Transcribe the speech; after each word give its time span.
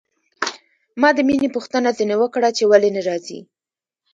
ما 1.01 1.09
د 1.17 1.19
مينې 1.27 1.49
پوښتنه 1.55 1.89
ځنې 1.97 2.15
وکړه 2.19 2.49
چې 2.57 2.63
ولې 2.71 2.89
نه 2.95 3.01
راځي. 3.07 3.39